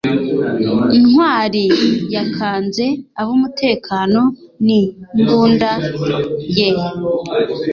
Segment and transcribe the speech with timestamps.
[1.01, 1.63] Ntwari
[2.15, 2.85] yakanze
[3.21, 4.21] ab’umutekano
[4.65, 4.81] ni
[5.21, 5.71] mbunda
[6.57, 6.69] ye.